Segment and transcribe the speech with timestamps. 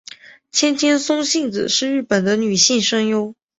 [0.51, 3.35] 千千松幸子是日本的女性声优。